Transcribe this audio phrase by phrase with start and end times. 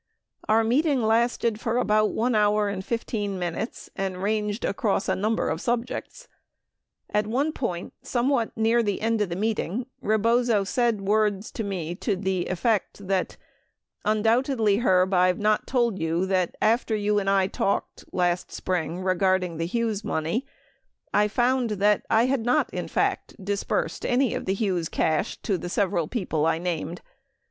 [0.49, 5.47] Our meeting lasted for about 1 hour and 15 minutes and ranged across a number
[5.47, 6.27] of subjects.
[7.11, 11.93] At one point somewhat near the end of the meeting, Rebozo said words to me
[11.97, 13.37] to the effect that:
[14.03, 19.01] "Undoubtedly, Herb, I have not told you that after you and I talked last spring
[19.01, 20.47] regarding the Hughes money,
[21.13, 25.59] I found that I had not in fact disbursed any of the Hughes cash to
[25.59, 27.03] the several people I named.